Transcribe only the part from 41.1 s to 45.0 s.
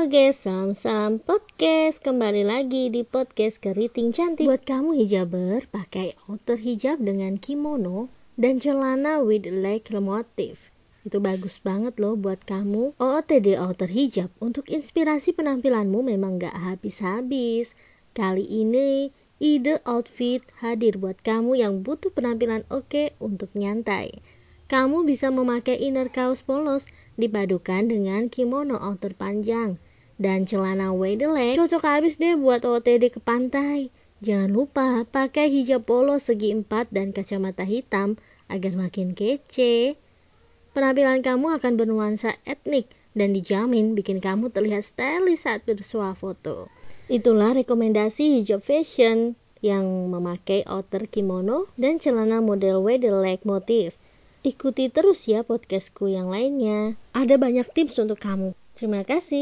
kamu akan bernuansa etnik dan dijamin bikin kamu terlihat